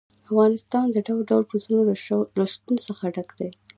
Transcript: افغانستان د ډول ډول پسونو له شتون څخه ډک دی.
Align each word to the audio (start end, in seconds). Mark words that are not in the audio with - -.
افغانستان 0.27 0.85
د 0.91 0.97
ډول 1.07 1.21
ډول 1.29 1.43
پسونو 1.51 1.81
له 2.41 2.45
شتون 2.53 2.75
څخه 2.87 3.03
ډک 3.15 3.29
دی. 3.39 3.49